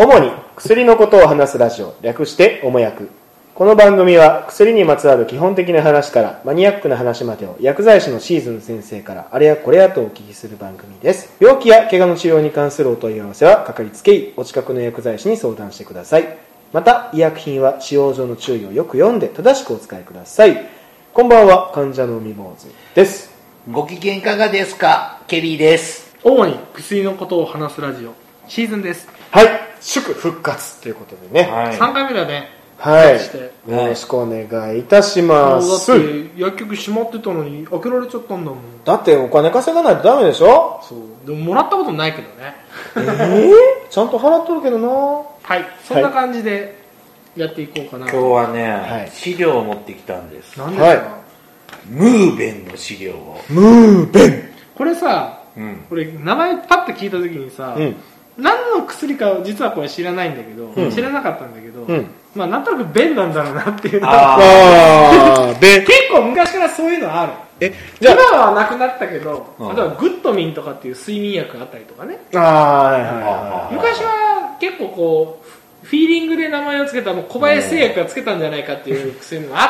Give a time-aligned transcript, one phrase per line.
[0.00, 3.10] 主に薬のことを話すラジオ略しておもやく
[3.56, 11.34] この番組は薬にまつわる基本的な話からマニアックな話までを薬剤師のシーズン先生からあれやこれやとお聞きする番組です。
[11.40, 16.38] 病気や怪我の治療に関するお問い合わせはかかりつけ医お近くの薬剤師に相談してください。
[16.72, 20.64] また医薬品は使用上の注意をよく読んで正しくお使いください。
[21.12, 23.32] こんばんは患者の海坊主です。
[23.68, 25.22] ご機嫌いかがですか？
[25.26, 26.14] ケリーです。
[26.22, 28.14] 主に薬のことを話すラジオ
[28.46, 31.50] シーズンです、はい祝復活ということでね。
[31.50, 31.76] はい。
[31.76, 32.50] 3回目だね。
[32.78, 33.18] はい。
[33.18, 33.38] して。
[33.38, 35.88] よろしくお願いいたします。
[35.88, 38.84] だって薬局閉まってたのに開けられちゃったんだもん。
[38.84, 40.80] だってお金稼がないとダメでしょ？
[40.82, 41.26] そう。
[41.26, 42.54] でももらったことないけどね。
[42.96, 43.52] えー、
[43.90, 44.88] ちゃんと払っとるけどな。
[44.88, 45.64] はい。
[45.84, 46.78] そんな感じで
[47.36, 49.10] やっていこうかな、今日はね、はい。
[49.12, 50.56] 資料を持ってきたんです。
[50.58, 51.00] なんですか、はい。
[51.88, 53.40] ムーベンの資料を。
[53.48, 54.48] ムーベン。
[54.76, 55.84] これさうん。
[55.90, 57.96] 俺名前パッと聞いた時にさ、うん
[58.38, 60.90] 何の薬か実はこれ知らないんだけど、うん。
[60.90, 62.06] 知らなかったんだけど、うん。
[62.34, 64.08] まあなんとなく便なんだろうなっていうの。
[64.08, 67.32] あはああで結構昔からそういうのある。
[67.60, 69.74] えじゃ今はなくなったけど、うん。
[69.74, 72.20] 例えばグッドミンとかっていう睡眠薬があったりとかね。
[72.34, 79.68] ああはいはいはい昔は結構こうフィーリングで名前を付けたもう小林製薬が付けたんじゃないかっていう薬があっ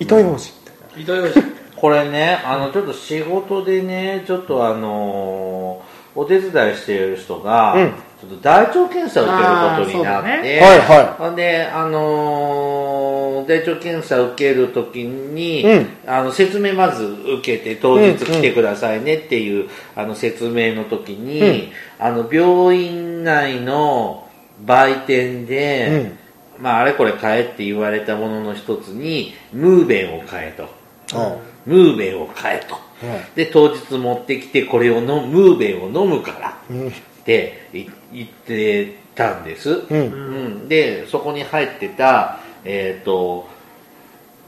[0.00, 0.52] 糸ようじ。
[0.52, 1.34] た糸ようじ。
[1.76, 5.87] これね、あの、ちょっと仕事でね、ちょっとあのー
[6.18, 7.92] お手伝いしている人が、うん。
[8.20, 10.60] ちょっと大腸検査を受けることになって、ね。
[10.60, 15.86] はいはほんで、あのー大腸検査受けるときに、うん。
[16.06, 24.28] あの説明まず受けて当日来てくださいねっていう、あの説明の時に、あの病院内の
[24.66, 26.16] 売店で、
[26.58, 30.68] まああれこれ買えって言われたものの一つにムーベンを買えと。
[31.16, 32.87] あムーベンを買えと、はい
[33.34, 36.88] で当日持ってきてこれをのムーベンを飲むからうん。
[36.88, 36.92] っ
[37.24, 39.98] てい言ってたんです、うん。
[39.98, 43.48] うん、でそこに入ってたえっ、と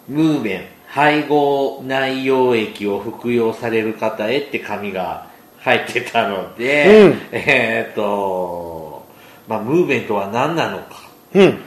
[0.08, 5.28] ムーベン配合内容液を服用される方へって紙が
[5.60, 7.18] 入ってたので、うん。
[7.32, 9.06] えっ、と
[9.46, 11.42] まあムーベンとは何なのか、うん。
[11.42, 11.58] うん、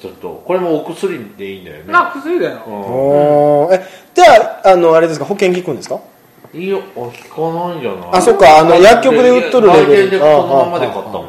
[0.00, 1.92] ちょっとこれもお薬でいいんだよね。
[1.92, 2.64] まあ薬だよ。
[2.66, 3.74] うん。
[3.74, 6.00] えじゃああのあれですか保険聞くんですか？
[6.54, 8.10] いいよ、あ聞かないんじゃない？
[8.12, 11.28] あそっかあの薬局で売っとるレベルでこのままで買ったもああん。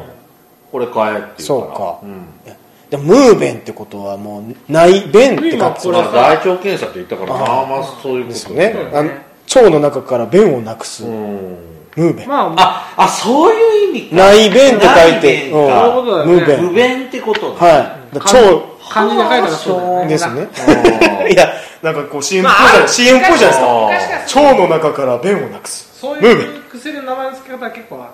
[0.70, 1.44] これ買えって言うから。
[1.44, 2.26] そうかうん。
[2.90, 8.74] でもムーベンってことはもうない便って書く今これまあ大腸検査って言ったから、あまあまあそういうことですよね
[9.54, 11.12] 腸の中から便をなくす、うん。
[11.96, 14.16] ムーベン、まああ、あ、そういう意味か。
[14.16, 17.66] 内便って書いて、内便かそういうことだよねムーベン不便ってことだ。
[17.66, 20.08] はい腸漢字で書いたらそうだよね。
[20.08, 20.48] ですね。
[21.24, 21.52] あ いや
[21.82, 22.88] なんかこう CM っまあぽいじゃない。
[22.88, 24.40] CM っぽいじゃないですか。
[24.40, 25.88] 腸の中から便をなくす。
[26.00, 28.12] そうムーベいう薬の名前の付け方は結構ある、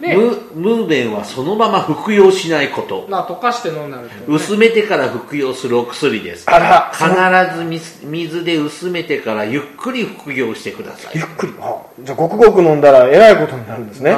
[0.00, 3.06] ムムーベンはそのまま服用しないこと。
[3.08, 6.50] まあ溶かして飲んだらって薄めてから服用するお薬です。
[6.50, 6.90] あら。
[6.92, 11.12] 必ず水水で薄めてからゆっくり服用してください。
[11.14, 11.24] ゆっ。
[11.36, 11.54] くり。
[11.60, 14.16] あじゃあごくごく飲んだらえらいことになるんですね。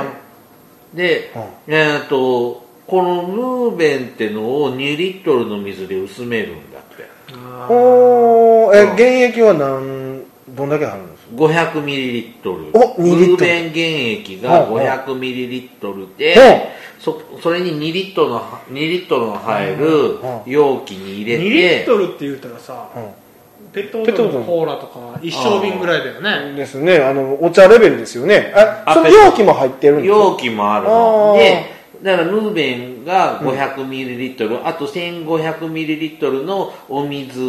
[0.94, 1.42] で、うん。
[1.75, 7.08] えっ、とこのムーベンってのを2リットルの水で薄めるんだって。
[7.69, 12.69] おーえうん原液は何どんだけ入るんですか？500ミリリットル。
[12.72, 13.26] お2リットル。
[13.28, 13.80] ムーベン原
[14.20, 14.78] 液がうんう。
[14.78, 16.36] ん500ミリリットルうんで、
[17.00, 20.42] そそれに2リットルの2リットルの入るうん。
[20.46, 23.72] 容器に入れ2て、リットルって言ったらさ、うん。
[23.72, 26.54] ペットボトルのコーラとか一升瓶ぐらいだよね。
[26.56, 26.98] ですね。
[26.98, 28.52] あのお茶レベルですよね。
[28.54, 31.38] ああその容器も入ってるんですか容器もあるあのー。
[31.38, 37.40] でだからムーベンが500ミリリットル、あと1500ミリリットルのお水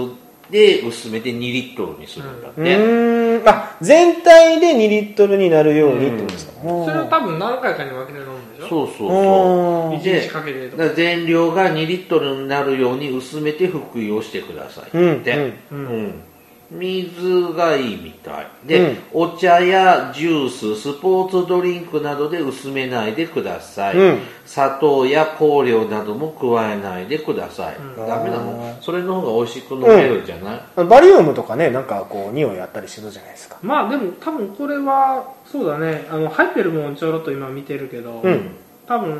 [0.49, 3.49] で薄めて2リットルにするんだって、うーん。
[3.49, 6.53] あ全体で2リットルになるようにってことですか？
[6.61, 8.67] それを多分何回かに分けて飲むんでしょ？
[8.69, 9.09] そうそうそう。
[9.09, 10.89] うん1日かけてとか。
[10.89, 15.77] 全量が2リットルになるように薄めて服用してくださいって、うん。
[15.77, 16.21] うん
[16.69, 18.47] 水がいいみたい。
[18.65, 18.97] で、うん。
[19.13, 24.19] お茶やジューススポーツドリンクなどで薄めないでください、うん。
[24.45, 33.57] 砂糖や香料なども加えないでください、うんダメなのそれの方が美味しく飲めるんじゃない、バリウムとかねなんかこう匂いあったりするじゃないですか。
[33.61, 36.05] まあでも多分これはそうだね。
[36.09, 38.51] あの入ってるもんちょろっと今見てるけど、うん。
[38.87, 39.19] 多分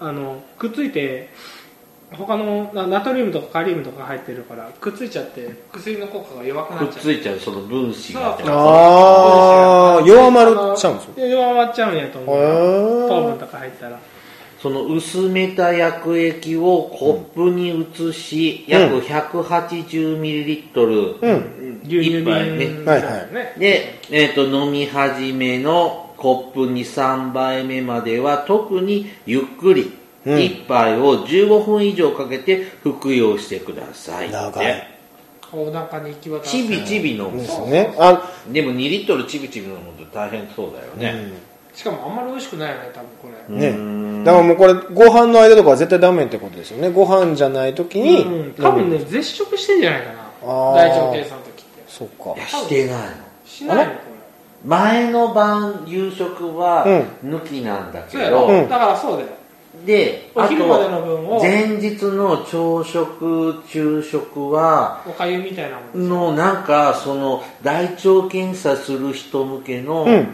[0.00, 1.30] あのくっついて
[2.14, 7.02] 他のなナトリウムとかカリウムとか入ってるからくっついちゃって薬の効果が弱くなくっっちゃう。
[7.02, 8.38] ついちゃうその分子が。
[8.46, 12.36] あー弱まるちゃうんです弱まっちゃうんやと思う。
[13.08, 13.98] 糖分とか入ったら。
[14.60, 21.80] その薄めた薬液をコップに移し、約 180ml、うん。
[21.84, 22.56] 牛乳一杯ね。
[22.58, 23.34] 瓶はいはい。
[23.34, 29.92] ねで、えー、と飲み始めのコップに3杯目までは特にゆっくりうん
[30.24, 34.30] 1杯を15分以上かけて服用してください。
[34.30, 34.66] 長い。
[34.66, 34.94] で
[35.52, 37.94] お腹に行き渡ちびちび飲むですよね。
[37.98, 41.32] あ、でも2リットルちびちび飲むと大変そうだよね、
[41.72, 44.24] しかもあんまり美味しくないよね多分これ、ねうん。
[44.24, 46.90] だからもうこれご飯の間とかは絶対ダメってことですよね。
[46.90, 50.24] ご飯じゃない時に、うん、多分ね絶食してんじゃないかな。
[50.42, 51.84] 大腸検査の時って。
[51.86, 52.34] そっか。
[52.36, 53.14] いやしてないの。
[53.44, 53.98] しないのこ
[54.64, 56.84] 前の晩夕食は
[57.22, 58.68] う抜きなんだれけど、そうやろ、うん。
[58.68, 59.28] だからそうだよ
[59.84, 61.40] であお昼までとの分を。
[61.40, 70.28] 前日の朝食昼食はおかゆみたいなもんのなんかその大腸検査する人向けのうん。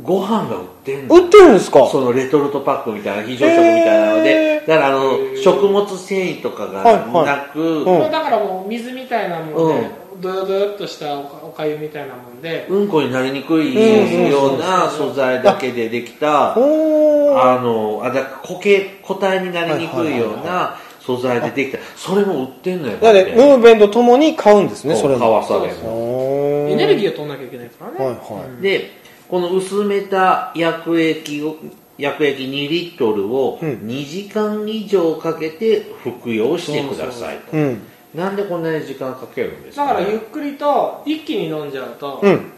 [0.00, 1.88] ご飯が売ってんの、売ってるんですか？
[1.88, 4.68] そのレトルトパックみたいな非常食みたいなのへでー。
[4.68, 7.26] だからあの食物繊維とかがはいはい。
[7.26, 7.84] なく、うん。
[7.84, 9.90] まあだからもう水みたいなもんで、
[10.20, 14.30] ドヨドヨっとしたおかおかゆみたいなもんで、うんこになりにくいうん。
[14.30, 21.78] ような素材だけでできた、あの、あ、だ固形、固体になりにくいような素材でできた。
[21.96, 22.98] それも売ってんのよ。
[22.98, 28.62] だってムーブメントともに買うんですねそれも買わされエネルーギーを取んなきゃいけないからね、はいはい。
[28.62, 28.90] で、
[29.28, 31.56] この薄めた薬液を、
[31.96, 33.68] 薬液2リットルをうん。
[33.86, 37.56] 2時間以上かけて服用してくださいと。
[37.56, 37.82] うん
[38.14, 42.52] なんでこんなに時間かけるんですだか、からゆっくりと一気に飲んじゃうと、うん。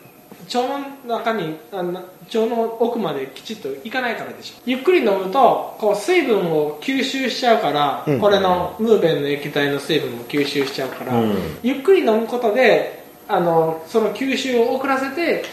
[0.52, 4.62] 腸の中にあの腸の奥まできちっといかないからでしょ。
[4.64, 8.20] ゆっくり飲むとこう水分を吸収しちゃうから、うん。
[8.20, 11.36] これのムーベンの液体の水分も吸収しちゃうから、うん。
[11.62, 15.44] ゆっくり飲むことであのその吸収を遅らせて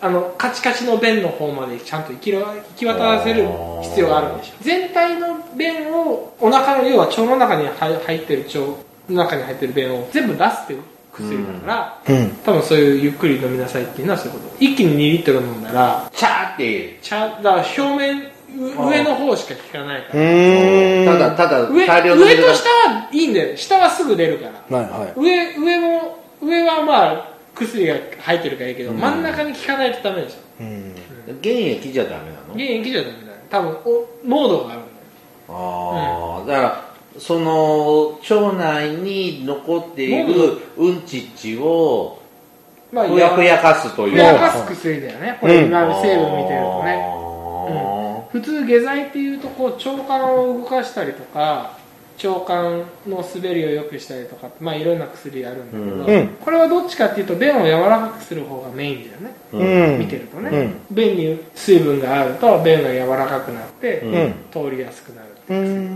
[0.00, 2.44] あのカチカチの便の方までちゃんと行き行
[2.76, 3.48] き渡らせる
[3.82, 8.58] 必要があるんでしょ全体の便をお腹の要は腸の中に入入ってる腸
[9.08, 12.30] の中に入ってる便を全部出すっていう薬だから、うん。
[12.44, 14.56] 多分そういうゆっくり飲みなさいっていうのはそういうこと。
[14.58, 20.16] 一気に2リットル飲んだらチャーって、ちゃだから表面う上の方しか効かないかう。
[21.18, 23.56] ら、ただ、ただ、上大量の上と下はいいんだよ。
[23.56, 24.78] 下はすぐ出るから。
[24.78, 25.12] はいはい。
[25.16, 29.00] 上上も上はまあ薬が入ってるからいいけど、うん。
[29.00, 30.36] 真ん中に効かないとダメでしょ。
[30.60, 30.94] うん。
[31.42, 32.54] 原液じゃダメなの？
[32.54, 33.38] 原液じゃダメだよ。
[33.50, 34.94] 多分お濃度があるんだよ。
[35.48, 36.83] ああ、だから
[37.18, 40.92] その腸内に残っているう。
[40.92, 42.20] んちっちを
[42.92, 44.14] まあふやふやかすという。
[44.14, 45.38] ふやかす薬だよね。
[45.40, 47.24] これ成分見てるとね、ね
[48.32, 51.78] 普通下剤っていうとこう腸管を動かしたりとか
[52.22, 56.28] 腸管の滑りを良くしたりとかまあいろんな薬あるんだけど、うん。
[56.40, 59.98] これはどっちかっていうと便を柔らかくする方がメインだよね、うん。
[59.98, 60.94] 見てるとね、うん。
[60.94, 64.14] 便に水分があると便が柔らかくなって、うん。
[64.14, 65.52] うん通りやすくなるう。
[65.52, 65.93] ーん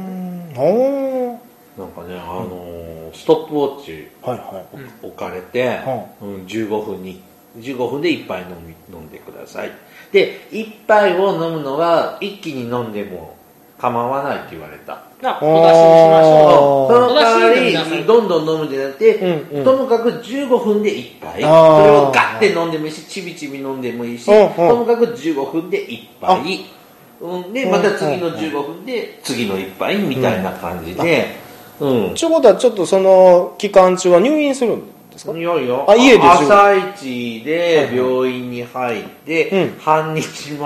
[0.62, 1.38] おー。
[1.78, 4.64] なんかね、あのーストップウォッチはいは
[5.02, 7.22] 置かれて、はうん、15分に
[7.58, 9.70] 15分で1杯飲み飲んでください。
[10.12, 13.36] で1杯を飲むのは一気に飲んでも
[13.78, 15.04] 構わないって言われた。
[15.22, 19.64] あお出しにしましょその代わりどんどん飲むんじゃなくて、うんうん。
[19.64, 21.32] ともかく15分で1杯。
[21.34, 24.54] それあーをガッて飲んでもいいしちびちび飲んでもいいし、うんうん。
[24.54, 26.66] ともかく15分で1杯
[27.20, 31.36] うん、でまた次の15分で次の1杯みたいな感じで、
[31.80, 32.14] うん。
[32.14, 35.32] ちゅうことはちょっとその期間中は入院するんですか？
[35.36, 35.84] いやいや。
[35.88, 39.78] あ家で朝一で病院に入って、うん。
[39.80, 40.58] 半日前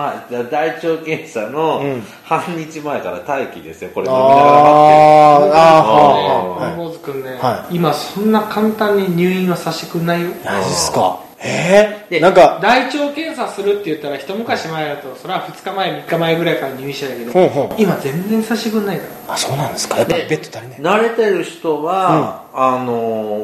[0.50, 2.02] 大腸検査のうん。
[2.24, 4.06] 半日前から待機ですよこれ。
[4.08, 5.56] 飲みながら待ってあー。
[5.56, 19.34] あーあーはあは坊主君ね、は今そんな簡単に入院はさせてくんないよいマジっすかえでー、なんか大腸検査するって言ったら一昔前だとそれは2日前3日前ぐらいから入院してたけど、ほんほん今全然させてくんないから。
[19.34, 19.96] あそうなんですか？
[19.98, 20.98] やっぱりでベッド足りない。
[20.98, 22.92] 慣れてる人は、あの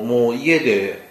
[0.04, 1.02] もう家で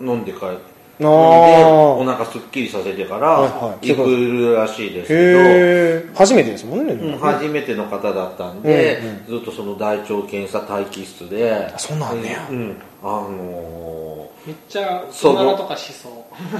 [0.00, 3.40] 飲んでから飲んであおー腹すっきりさせてから
[3.82, 11.72] 行くらしいですけど、初めてですもんね、うん初めての方だったんで、うんずっとその大腸検査待機室で。
[11.74, 12.46] あそうなんねや。
[12.48, 12.76] うん。
[13.02, 14.15] あの
[14.46, 16.12] めっちゃそうおならとかしそう。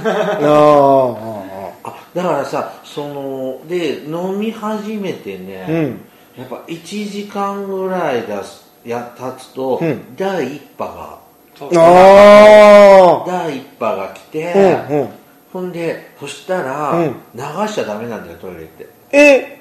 [0.03, 6.01] あーあだからさそので飲み始めてね、ーうん。
[6.37, 10.15] やっぱ1時間ぐらいだすや経つと、うん。
[10.15, 11.19] 第1波が
[11.59, 15.09] あ第1波が来て、あうんうん。
[15.53, 17.15] ほんでそしたら、うん。
[17.33, 18.87] 流しちゃダメなんだよトイレって。
[19.11, 19.57] え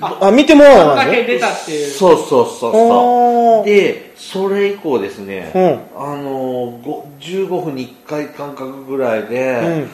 [0.00, 1.90] ああ見てもらこわないとんだけ出たっていう。
[1.90, 3.66] そうそうそうそう。
[3.66, 6.02] でそれ以降ですね、うん。
[6.02, 9.86] あのご15分に1回間隔ぐらいで、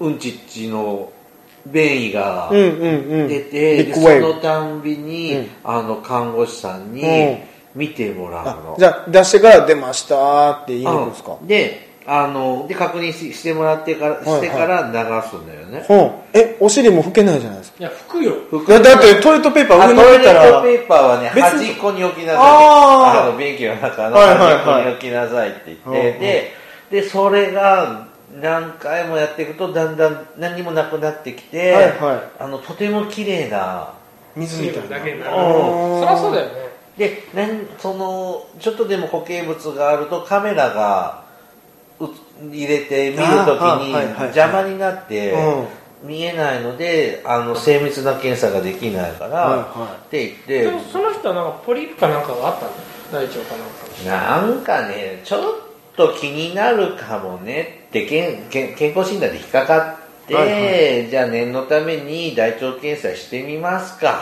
[0.00, 1.10] うん、ちっちの
[1.66, 3.20] 便意がうんうんうん。
[3.22, 5.48] うん出て、でそのたんびに、うん。
[5.64, 7.38] あの看護師さんにうん。
[7.74, 11.36] 見てもらうあの、じゃあ出してから出ましたって言いに行くんですか？
[11.38, 11.46] うん。
[11.46, 14.40] であので確認ししてもらってから、はいはい。
[14.40, 15.86] してから流すんだよね。
[15.88, 15.96] う。
[15.96, 17.78] んえお尻も拭けないじゃないですか。
[17.80, 18.32] いや拭くよ。
[18.68, 20.44] いやだってトイレットペーパーあトイレ上に置いたら。
[20.44, 21.66] ットペーパーはね別に。
[21.66, 22.38] 端っこに置きなさい。
[22.38, 24.54] あの便器の中のはいはいはい。
[24.54, 26.52] 端っこに置きなさいって言って、うんうんで
[26.90, 28.06] でそれが
[28.40, 32.20] 何回もやっていくとだんだん何もなくなってきて、はいはい。
[32.38, 33.92] あのとても綺麗な。
[34.36, 34.88] 水みたいな。
[34.98, 35.32] だけになる。
[35.32, 36.66] そりゃそうだよね。
[36.96, 41.25] でなんそのちょっとでも固形物があるとカメラがう
[42.40, 45.66] 入れて見るときに邪魔になってうん。
[46.02, 50.64] 見えないのであの精密な検査ができないから、はいはって言って。
[50.64, 52.72] でもその人はなんかポリープかなんかがあったの？
[53.10, 55.40] 大腸かなんかなんかねちょっ
[55.96, 64.20] と気になるかもねって健健健康診断で引っかかって、はいはじゃあ念のために大腸検査してみますか。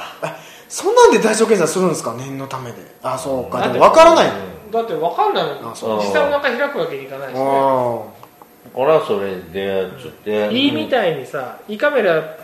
[0.69, 2.15] そんなんで大腸検査するんですか？
[2.17, 2.77] 念のためで。
[3.03, 3.61] あそうか。
[3.61, 4.31] でも分からない
[4.75, 5.73] だって分かんないもん。
[5.73, 5.99] あそう。
[5.99, 7.41] 実際お腹開くわけにいかないしね。
[7.41, 8.03] あ
[8.73, 12.37] これはそれでちょっと胃みたいにさ胃カメラ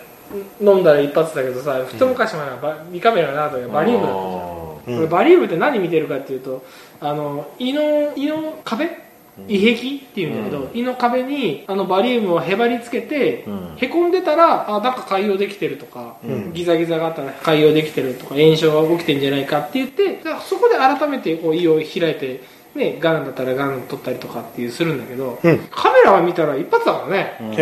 [0.61, 4.95] 飲んだら一発だけどさ一昔前はバ胃カメラなどがバリウムだったじゃん。
[4.95, 4.97] うん。
[4.97, 6.65] これバリウムって何見てるかっていうと
[7.01, 9.10] あの胃の胃の壁
[9.49, 13.77] 胃壁っていうんだけど、胃の壁にあのバリウムをへばりつけて、うん。
[13.77, 16.53] へこんでたらあなんか潰瘍できてるとか、うん。
[16.53, 22.41] ギザギザがあったら潰瘍できてるとか炎症が起きてんじゃないかって言ってそこで改めてこう胃を開いて
[22.75, 25.59] ね、がんだったらがん取ったりとかっていうするんだけど、うん。
[25.73, 27.51] カメラは見たら一発だからね、うん。
[27.51, 27.57] カ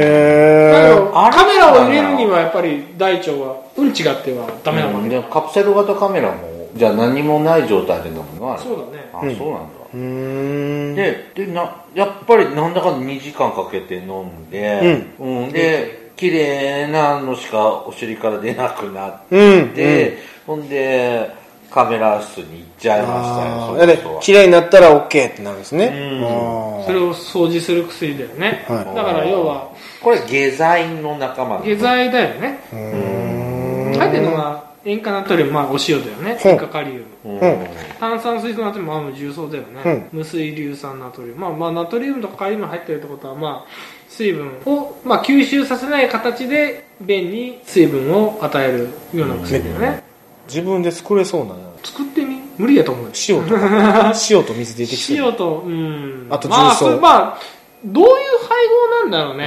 [1.47, 5.09] メラを入れるにはやっぱり大腸はうんちがあってはダメなわけ、うん。
[5.09, 8.53] でカプセル型カメラもじゃあ何もない状態で飲むの？
[8.53, 8.63] あれ。
[8.63, 9.11] そうだね。
[9.13, 9.37] あ、うん。
[9.37, 9.69] そうなんだ。
[9.93, 10.95] うーん。
[10.95, 15.53] ででなやっぱりなんだかんだ2時間かけて飲んで、うん。
[15.53, 21.31] で綺麗なのしかお尻から出なくなっうんて、ほんで
[21.71, 23.87] カメラ室に行っちゃいましたよあー。
[23.87, 25.87] でその人は綺麗になったら OK ってなるんですね。
[25.87, 26.25] うん。
[26.25, 26.87] あー。
[26.87, 28.85] それを掃除する薬だよね、はい。
[28.95, 29.71] だから要は
[30.03, 32.59] これ下剤の仲間なの下剤だよね。
[32.73, 33.99] うーん。
[33.99, 36.41] 入ってるのが塩化ナトリウムまあお塩だよね。
[36.45, 37.69] 塩化カリウム。
[37.99, 43.71] 炭酸水素ナトリウムは重曹だよね、無水硫酸ナトリウム、まあ、まあナトリウムとかカリウム入ってるってことはまあ
[44.09, 50.03] 水分を、まあ、吸収させない形で便に水分を与えるような薬だよね、
[50.47, 52.41] 自分で作れそうな作ってみ？
[52.59, 53.13] 無理やと思うよ。
[53.29, 53.55] 塩と。
[53.55, 56.27] か 塩と水でできそう塩とうん。
[56.29, 56.85] あとまあ重曹。
[56.87, 57.39] それまあ
[57.85, 58.13] どういう
[58.49, 59.47] 配合なんだろうね。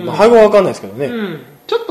[0.00, 0.06] うん。
[0.06, 1.06] まあ配合は分かんないですけどね。
[1.06, 1.40] うん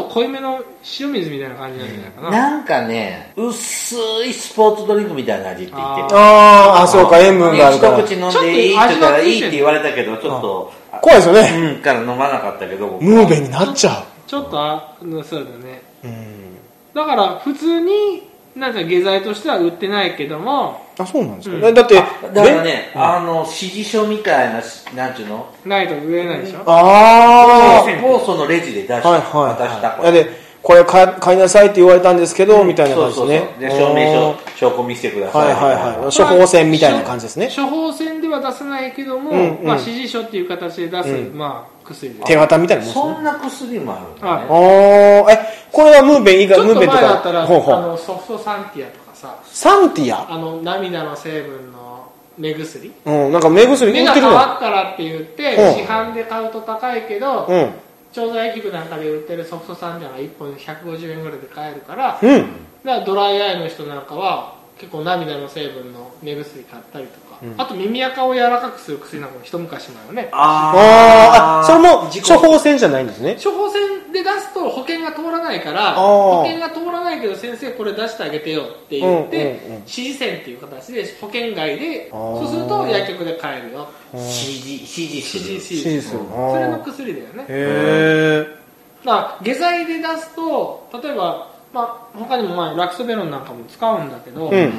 [0.09, 0.63] 濃いめの
[0.99, 6.07] 塩水みたいな感じなんじゃないかな、なんかね薄いスポーツドリンクみたいな味って言ってる。
[6.19, 7.99] あーあそうか塩分があるから。
[7.99, 11.73] 一口飲んでいいって言ったらいいって言われたけどちょっと怖いですよね。
[11.75, 15.81] うんから飲まなかったけど僕ムーベンになっちゃちょっとあのそうだね。
[16.03, 16.57] ううん。
[16.93, 20.81] だから普通になんか下剤としては売ってないけども。
[20.97, 21.73] あそうなんですか、うん。
[21.73, 24.61] だってだからね、あの指示書みたいな
[24.95, 25.47] なんちゅうの？
[25.65, 27.97] ないと売れないでしょ、あう。
[27.97, 29.65] んもうそのレジで出してあはいはい。
[29.65, 33.39] 渡したはいいやでこれ買い買いなさいって言われたんですけど、みたいな感じですね。
[33.39, 35.47] そうで証明書証拠見せてください。
[35.47, 35.73] はいはい
[36.03, 36.15] はい。
[36.15, 37.49] 処方箋みたいな感じですね。
[37.49, 39.65] 処方箋では出さないけども、うんうん。
[39.65, 41.35] まあ、指示書っていう形で出す、うん。
[41.35, 43.13] まあ、薬手形みたいなもんですね。
[43.15, 45.39] そんな薬もあるんだはねあーえ
[45.71, 47.75] これはムーベン以外ムーベンとか前だったらほうほう。
[47.75, 49.35] あのソフトサンティアとかさ。
[49.45, 50.31] サンティア？
[50.31, 52.93] あの涙の成分の目薬？
[53.05, 54.37] うんなんか目薬売目がってるの。
[54.37, 55.71] 変わったらって言ってう。
[55.71, 57.71] ん市販で買うと高いけど、うん
[58.11, 62.19] 調剤器具なんかで売ってるソフトサンティアが1本150円ぐらいで買えるから。
[62.21, 62.37] うん。
[62.83, 70.29] だからドライアイの人なんかは結構涙の成分の目薬買ったりとか、あと耳垢を柔らかくする薬なんかも一昔前はね。
[70.31, 71.61] あー。
[71.61, 73.37] あそれも処方箋じゃないんですね？
[73.43, 75.95] 処方箋で出すと保険が通らないからー。
[75.95, 83.87] 保険が通らないけど先生これ出してあげてよって言って、うんうんうん指示線っていう形で保険外でそうすると薬局で買えるよ。
[84.13, 85.53] 指示指示する。
[85.53, 86.09] 指示指示。
[86.09, 86.19] する。
[86.29, 87.45] それの薬だよね。
[87.47, 88.59] へえ
[89.05, 94.73] だから下剤で出すと例えば、まあ、他にもまあラクソベロンなんかも使うんだけど、うん。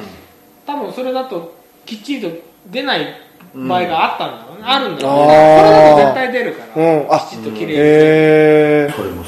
[0.65, 2.29] 多分それだときっちりと
[2.67, 3.07] 出ない
[3.53, 5.61] 場合があったんだろうね、あるんだろうあねー。
[5.61, 7.13] これだと絶対出るから、うん。
[7.13, 8.50] あきちっと綺麗に、へえそれも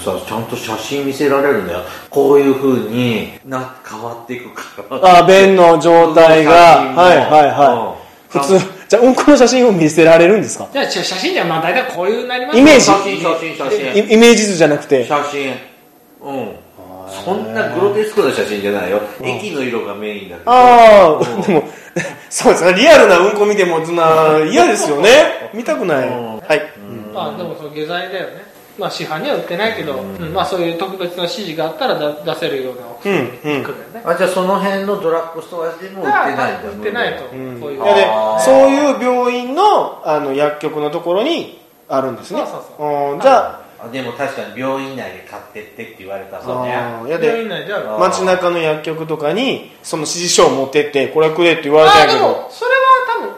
[0.03, 1.79] さちゃんと写真見せられるんだよ。
[2.09, 4.61] こういうふうにな変わっていくか
[5.01, 5.19] ら。
[5.19, 6.51] あ便の状態が。
[6.51, 7.97] はいはいは
[8.35, 8.37] い。
[8.37, 8.41] うん。
[8.41, 10.67] 普通じゃあうんこの写真を見せられるんですか？
[10.71, 12.85] じゃあ写真ではまあ大体こういうなりますイメージ。
[12.85, 13.95] 写真写真写真。
[14.09, 15.05] イイメージ図じゃなくて。
[15.05, 15.53] 写真。
[16.21, 16.55] うん。
[17.25, 18.99] そんなグロテスクな写真じゃないよ。
[19.21, 20.51] 液の色がメインだけど。
[20.51, 21.41] あうん。
[21.41, 21.63] あでも
[22.29, 22.73] そうですね。
[22.73, 25.49] リアルなうんこ見てもそんな嫌ですよね。
[25.53, 26.07] 見たくない。
[26.07, 26.37] うん。
[26.39, 26.61] はい。
[27.13, 30.33] まあでもその下剤だよねまあ、市販には売ってないけど、うん。
[30.33, 33.43] まあ、そういう特別な指示があったらだ出せるようなお薬に行くん。
[33.43, 33.61] だよ
[33.93, 37.61] ね、あじゃあその辺のドラッグストアでも売ってないんだ売ってないと、うん。
[37.61, 37.83] こういう。
[37.83, 38.07] で
[38.39, 42.39] そういう病院のあの薬局のところにあるんですね。
[42.39, 43.15] そうそうそう。
[43.17, 47.99] んじゃあでも確かに病院内で買ってってって言われたあそうねや病で院内であるあー。
[47.99, 52.77] 街中の薬局とかにその指示書を持ってってこれくれって言われたんああでやけどもそれは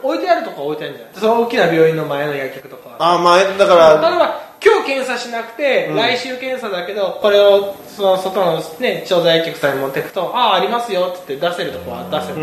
[0.02, 1.14] 分置いてあるとか置いてあるんじゃない？
[1.16, 2.96] その大きな病院の前の薬局とかは。
[3.00, 5.96] ああまあだか例えらば今日検査しなくて、うん。
[5.96, 12.42] 来週検査だけどこれをその外のね調剤薬局さんに持っていくとああありますよって言って出せるとこは出せうる、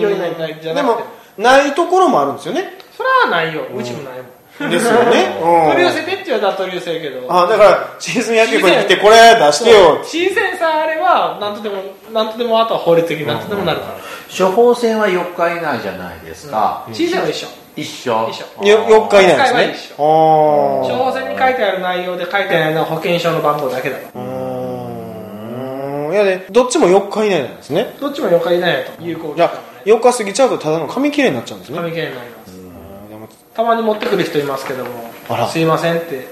[0.00, 1.04] 病院内じゃでなくて。
[1.04, 2.78] もないところもあるんですよね。
[2.96, 3.66] それはないよ。
[3.74, 4.70] うちもないもん。
[4.70, 5.36] ですよね。
[5.42, 5.70] うん。
[5.72, 7.26] 取り寄せてって言われたら取り寄せるけど。
[7.28, 10.00] あだからシーズン薬局に来てこれ出してよ。
[10.02, 18.28] 新鮮さあれば何とでも何とでもあとは法律的に何とでもなるから、処方箋は4日以内じゃないですか、新鮮は一緒一緒。
[18.30, 18.64] 一緒。
[18.66, 19.74] よ4日以内ですね。
[19.74, 19.94] 一緒。
[19.94, 24.20] あ処方箋に書いてある内容で書いてないのは保険証の番号だけだから。
[24.20, 27.96] あいやでどっちも4日以内なんですね。
[28.00, 29.62] どっちも4日以内だと有効期じゃあ間がね。
[29.86, 31.78] 4日過ぎちゃうとただの紙切れになっちゃうんですね。
[31.78, 32.52] 紙切れになります。
[33.54, 34.90] たまに持ってくる人いますけども
[35.28, 35.48] あら。
[35.48, 36.26] すいませんって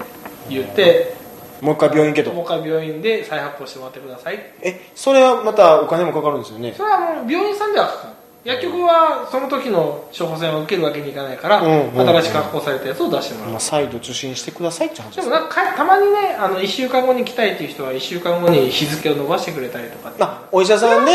[0.49, 1.15] 言って
[1.61, 2.33] もう一回病院行けと。
[2.33, 6.73] もう一回病院で再発行してもらってくださいえそれはまたお金もかかるんですよね。
[6.75, 12.07] それはもう病院さんではかかる薬局はその時の処方箋を受けるわけにいかないから、うんうんうん。
[12.07, 15.15] 新しく発行されたやつを出してもらう、まあ再度受診してくださいって話。
[15.17, 21.11] でもなんかかたまにねあの1週間後に来たいっていう人は1週間後に日付を伸ばしてくれたりとかあお医者さんで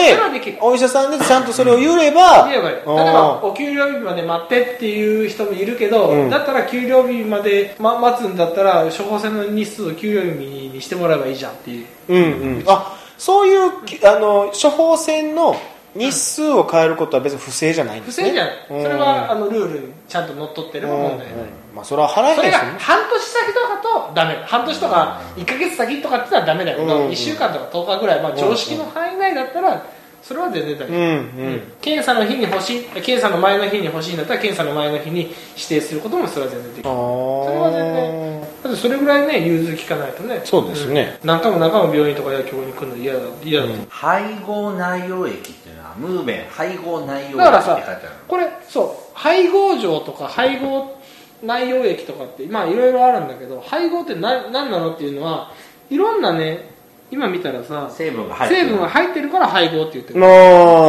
[0.60, 6.30] お医者さんでちゃんとそれを言えば例えあばお給料日まで待ってっていう人もいるけど、うん。
[6.30, 11.86] だったら給料日まで、ま、待つんだったら処方箋の日数を給料日にしてもらえばいいじゃんっていう。
[12.08, 12.22] うん
[12.58, 12.64] うん。
[12.68, 15.56] あそういうきあの処方箋の
[15.96, 18.28] 日数を変えることは別に不正じゃないんですね。
[18.28, 18.82] 不正じゃない、うん。
[18.82, 21.28] それはあのルールにちゃんと乗っ取ってれば問題
[21.74, 24.34] まあそれは払えないですよね半年先とかとダメ。
[24.46, 29.84] 半年とか1か月先とかって言ったらダメだけど、うん1週間とか10日ぐらい、まあ、常識の範囲内だったら
[30.22, 31.62] それは全然大丈夫、うんうん。
[31.80, 36.90] 検査の日に欲しい検査の前の日に欲しいんだったら検査の前の日に指定することもそれは全然できる。
[36.90, 38.40] あそれは全然。
[38.40, 40.40] だってそれぐらいね融通聞かないとね。
[40.44, 41.18] そうですね。
[41.22, 41.28] うん。
[41.28, 45.52] 何回も何回も病院とか薬局に来るの嫌だ嫌だと、配合内容液
[45.98, 48.16] ムーベン配合内容液だからさって書いてある。
[48.28, 51.00] これそう配合錠とか配合
[51.42, 55.50] 内容液とかってまあいろいろあるんだけど配合って何何なのっていうのは
[55.90, 56.70] いろんなね
[57.10, 58.62] 今見たらさ成分が入ってる。
[58.62, 60.26] 成分が入ってるから配合って言ってる、ま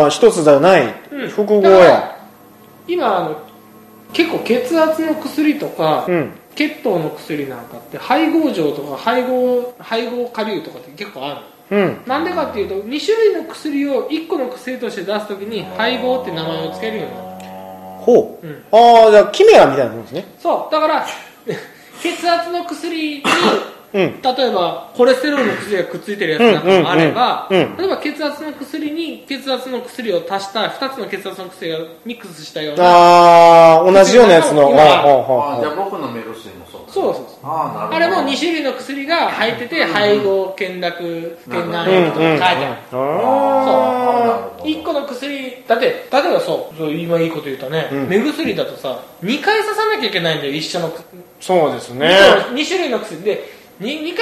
[0.05, 0.95] あ一つじゃない。
[1.11, 1.29] うん。
[1.29, 2.17] 複合や。
[2.87, 3.41] 今あの
[4.13, 6.31] 結構血圧の薬とか、うん。
[6.55, 12.01] 血糖の薬なんかって配合錠とか配合配合顆粒とかって結構あるうん。
[12.05, 17.27] なんでかっていうと2種類の薬を1個の薬として出すときに配合って名前を付けるようになる
[18.01, 18.63] ほう、うん。
[18.71, 20.25] ああじゃあキメラみたいなもんですね。
[20.39, 20.71] そう。
[20.71, 21.05] だから
[22.01, 27.63] 血圧の薬にうん例えばコレステロールの薬がくっついてるやつなんかもあれば、うんうん。
[27.63, 27.77] うん。
[27.77, 34.69] 例えば血圧の薬に血圧の薬を足した2つの血圧の薬がミックスしたようなああ同じようなやつの。
[34.69, 37.39] あじゃあ僕のメロスにもそうそうそうそう。
[37.43, 38.17] ああなるほど。
[38.17, 41.03] あれも2種類の薬が入ってて配合見落
[41.47, 42.77] 見眼液とか書いてある。
[42.91, 44.67] あそう。
[44.67, 46.77] 1個の薬だって例えばそう。
[46.77, 48.07] そう今いいこと言ったね、うん。
[48.07, 50.91] 目薬だとさ2回刺さなきゃいけないんだよ一緒の
[51.39, 52.09] そうですね。
[52.51, 53.21] 2種類の薬。
[53.21, 54.13] で 2, 2回刺さ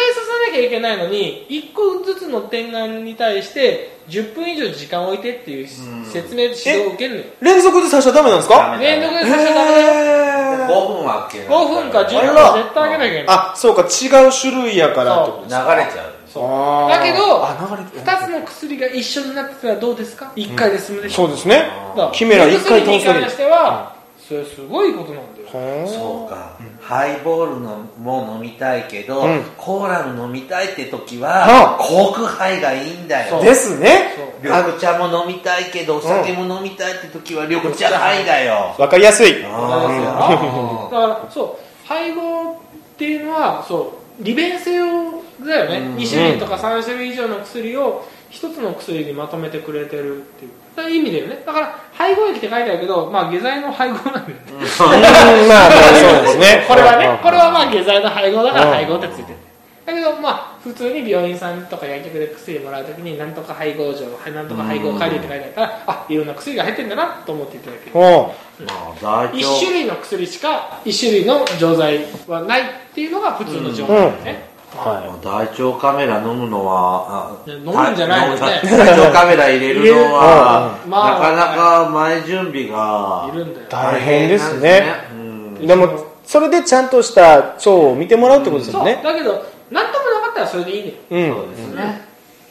[0.47, 5.67] なきゃいけないのに1個ずつの点眼に対して10分以上時間を置いてっていう
[6.05, 7.27] 説明指導を受けるのよ。
[7.41, 8.57] 連続で刺しちゃダメなんですか？
[8.57, 8.85] ダメ。
[8.85, 9.71] 連続で刺しちゃダメ。
[9.71, 10.67] だよへー。
[10.67, 12.33] 5分は OK 5分か10分あら。
[12.51, 13.25] か絶対あげなきゃいけない。
[13.27, 13.85] あそうか違
[14.27, 15.43] う種類やからってこと。
[15.43, 16.15] 流れちゃう。
[16.35, 21.63] だけどあ流れて2つの薬が一緒になってたらどうですか？1回で済むでしょ、そうですね。
[22.11, 23.95] キメラ一回通目すだけで薬に関しては
[24.27, 25.47] それすごいことなんだよ。
[25.87, 29.43] そうか、ハイボールのも飲みたいけど、うん。
[29.57, 33.41] コーラル飲みたいって時ははコークハイがいいんだよ。
[33.41, 34.13] ですね。
[34.43, 39.43] 緑茶も飲みたいけどお酒も飲みたいって時は緑茶ハイだよ、わかりやすい。
[39.45, 41.87] あだからそう。
[41.87, 42.55] 配合っ
[42.97, 45.95] ていうのはそう利便性をだよね、うん。
[45.95, 51.43] 2種類とか3種類以上の薬を1つの薬にまとめてくれてるっていうそういう意味だよね。
[51.45, 54.35] だから配合液って書いてあるけどまあ下剤の配合なんだよね。
[54.49, 54.59] うん。
[55.47, 56.65] まあまあそうですね。
[56.67, 57.17] これはねうん。
[57.17, 58.71] これはまあ下剤の配合だからうん。
[58.73, 59.37] 配合ってついてる。
[59.85, 78.41] だけどまあ普通に病院さんとか薬局で薬もらうときになんとか配合錠なんとか配合カリって書いてあったらあいろんな薬が入ってるんだなと思っていただけるおうまあ大1種類の薬しか1種類の錠剤はないっていうのが普通の錠剤だよね、は大腸カメラ飲むのは飲むんじゃないのね。
[78.63, 83.67] 大腸カメラ入れるのは、入れるまあなかなか前準備がいるんだよ。
[83.69, 84.83] 大変ですね。
[85.13, 85.63] うん。
[85.63, 89.01] いでもそれでちゃんとした腸を見てもらうってことですよね。
[89.03, 91.33] だけど何ともなかったらそれでいいねうん。
[91.33, 92.01] そうですね。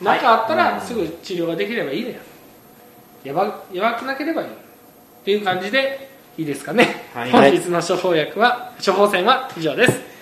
[0.01, 2.19] 何かあったらすぐ治療ができればいいね
[3.23, 4.49] やばやばくなければいい。
[4.49, 4.51] っ
[5.25, 7.31] ていう感じでいいですかね、はい。
[7.31, 10.14] 本日の処方薬は処方箋は以上です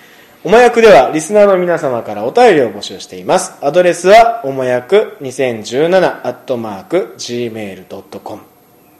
[0.44, 3.52] おもやくではリスナーの皆様からお便りを募集しています。
[3.60, 8.42] アドレスはおもやく2017アットマーク gmail.com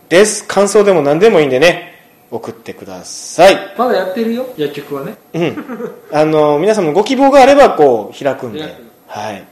[0.08, 0.46] です。
[0.46, 1.94] 感想でも何でもいいんでね、
[2.30, 3.56] 送ってください。
[3.76, 5.64] まだやってるよ薬局はねうん。
[6.12, 8.62] あの、皆様のご希望があればこう開くんで
[9.08, 9.44] はい。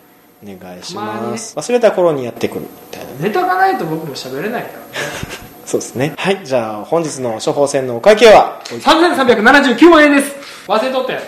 [0.44, 1.56] お願いしたます。
[1.56, 3.18] 忘れた頃にやってくるみたいなね。
[3.22, 4.84] ネタがないと僕も喋れないからね
[5.66, 6.14] そうですね。
[6.16, 6.40] はい。
[6.44, 10.36] じゃあ本日の処方箋のお会計は？3379万円です
[10.68, 11.20] 忘れとったよ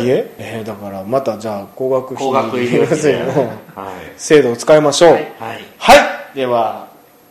[0.00, 3.26] いいえ、えーだからまたじゃあ高額費高額医療費での
[3.74, 5.12] はい制度を使いましょう。
[5.12, 6.36] はいはいはい。
[6.36, 6.86] では、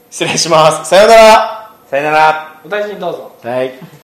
[0.09, 0.89] 失礼します。
[0.89, 1.69] さようなら。
[1.89, 4.04] さよならお大事にどうぞはい。